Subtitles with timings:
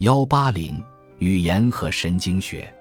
[0.00, 0.82] 幺八零
[1.18, 2.72] 语言和神经学，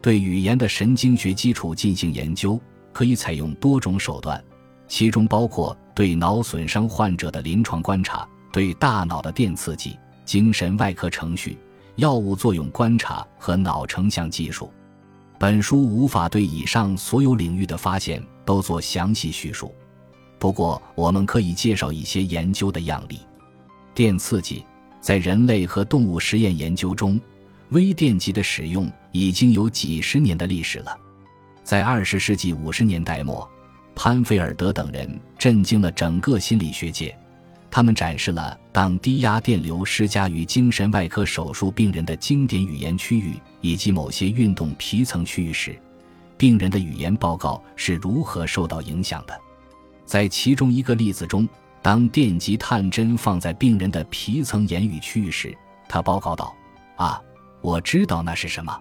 [0.00, 2.60] 对语言的神经学基础进行研究，
[2.92, 4.40] 可以采用多种手段，
[4.86, 11.58] 其中包括对脑损伤患者的临床观察、对大脑的电刺激、精神外科程序、
[11.96, 14.72] 药物作用观察和脑成像技术。
[15.40, 19.74] 本书无法对以上所有领域的发现都做详细叙述，
[20.38, 23.18] 不过我们可以介绍一些研究的样例。
[23.96, 24.64] 电刺激。
[25.02, 27.20] 在人类和动物实验研究中，
[27.70, 30.96] 微电极的使用已经有几十年的历史了。
[31.64, 33.46] 在二十世纪五十年代末，
[33.96, 37.14] 潘菲尔德等人震惊了整个心理学界。
[37.68, 45.76] 他们展示了当低压电流施加于精神外科手术病人的经典语言区域以及某些运动皮层区域时，
[46.36, 49.36] 病人的语言报告是如何受到影响的。
[50.06, 51.48] 在其中一个例子中。
[51.82, 55.52] 当电极探针放在病人的皮层言语区域时，
[55.88, 56.54] 他报告道
[56.96, 57.20] ：“啊，
[57.60, 58.80] 我知道那是什么，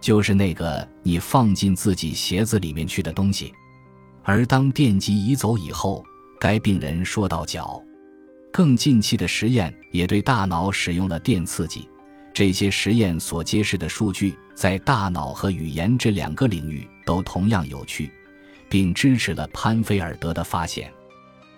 [0.00, 3.54] 就是那个你放进自己鞋子里面去的东西。”
[4.24, 6.04] 而当电极移走以后，
[6.40, 7.80] 该病人说到：“脚。”
[8.52, 11.88] 更近期的实验也对大脑使用了电刺激。
[12.32, 18.10] 这些实验所揭示的数据在大脑和语言这两个领域都同样有趣，
[18.68, 20.92] 并支持了潘菲尔德的发现。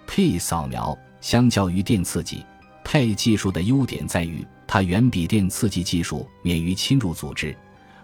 [0.06, 2.44] P 扫描相较于电刺激
[2.84, 7.54] ，P 技术的优点在于它远比电刺激技术免于侵入组织，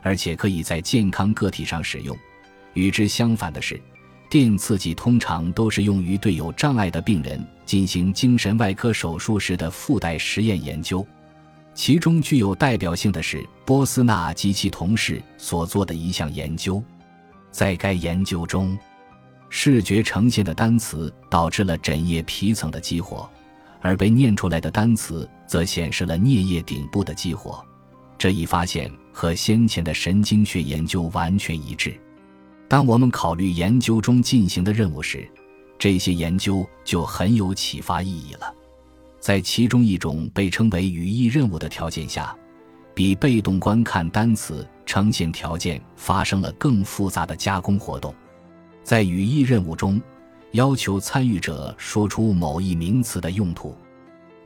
[0.03, 2.17] 而且可以在健康个体上使用。
[2.75, 3.81] 与之相反的是，
[4.29, 11.07] 电刺激通常都是用于对有障碍的病人进行精神外科手术时的附带实验研究。
[11.75, 16.83] 其中具有代表性的是波斯纳及其同事所做的一项研究，
[17.51, 18.77] 在该研究中。
[19.55, 23.29] 视觉呈现的单词导致了枕叶皮层的激活，
[23.83, 27.63] 而被念出来的单词则显示了颞叶顶部的激活。
[28.17, 31.95] 这一发现和先前的神经学研究完全一致。
[32.67, 35.29] 当我们考虑研究中进行的任务时，
[35.79, 38.55] 这些研究就很有启发意义了。
[39.21, 42.35] 在其中一种被称为语义任务的条件下，
[42.95, 48.15] 比被动观看单词呈现条件发生了更复杂的加工活动。
[48.83, 50.01] 在语义任务中，
[50.53, 53.77] 要求参与者说出某一名词的用途。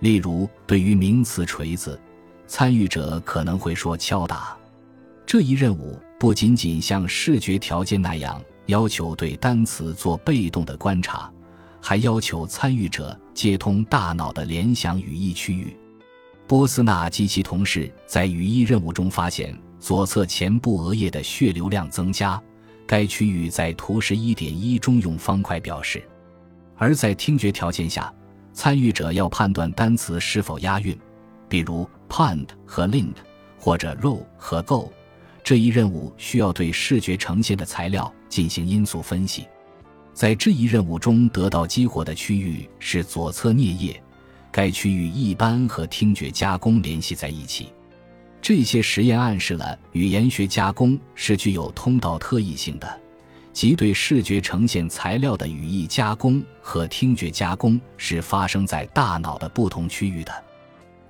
[0.00, 1.98] 例如，对于名词“锤子”，
[2.46, 4.56] 参与者可能会说“敲打”。
[5.24, 11.32] 这一任务不仅仅像视觉条件那样要求对单词做被动的观察，
[11.80, 15.74] 还要求参与者接通大脑的联想语义区域。
[16.46, 22.40] 波斯纳及其同事在语义任务中发现，左侧前部额叶的血流量增加。
[22.86, 26.02] 该区域在图十一点一中用方块表示，
[26.76, 28.12] 而在听觉条件下，
[28.52, 30.96] 参与者要判断单词是否押韵，
[31.48, 33.14] 比如 pound 和 lind
[33.58, 34.92] 或者 row 和 go。
[35.42, 39.46] 这一任务需要对视觉呈现的材料进行因素分析。
[40.12, 44.02] 在这一任务中得到激活的区域是左侧颞叶，
[44.50, 47.68] 该区域一般和听觉加工联系在一起。
[48.48, 53.00] 这些实验暗示了语言学加工是具有通道特异性的，
[53.52, 60.32] 即对视觉呈现材料的语义加工和听觉加工是发生在大脑的不同区域的。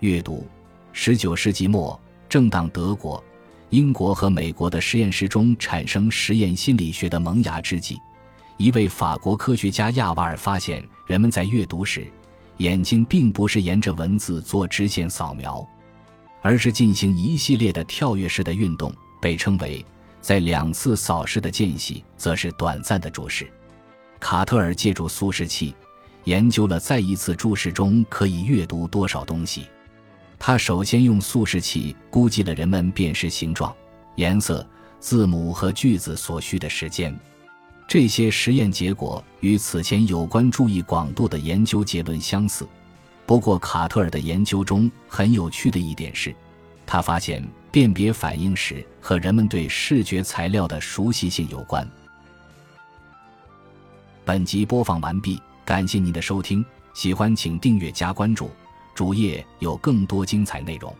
[0.01, 0.47] 阅读，
[0.95, 3.23] 十九世纪末，正当德国、
[3.69, 7.99] 英国和美国的实验室中产生实验心理学的萌芽之际，
[8.57, 12.11] 一位法国科学家亚瓦尔发现，人们在阅读时，
[12.57, 15.63] 眼睛并不是沿着文字做直线扫描。
[16.43, 19.85] 而是进行一系列的跳跃式的运动，被称为
[20.21, 23.51] 在两次扫视的间隙，则是短暂的注视。
[24.21, 25.75] 卡特尔借助速视器
[26.25, 29.67] 研究了在一次注视中可以阅读多少东西。
[30.39, 33.75] 他首先用速视器估计了人们辨识形状、
[34.17, 34.67] 颜色、
[35.01, 37.19] 字母和句子所需的时间。
[37.89, 42.67] 这些实验结果与此前有关注意广度的研究结论相似。
[43.27, 46.35] 不过，卡特尔的研究中很有趣的一点是，
[46.87, 51.87] 他发现辨别反应时和人们对视觉材料的熟悉性有关。
[54.25, 56.65] 本集播放完毕，感谢您的收听，
[56.95, 58.49] 喜欢请订阅加关注，
[58.95, 60.95] 主页有更多精彩内容。